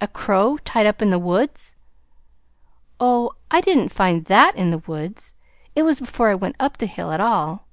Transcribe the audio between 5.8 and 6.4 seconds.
was before I